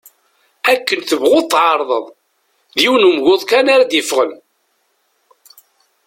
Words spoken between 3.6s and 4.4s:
ara d-yeffɣen.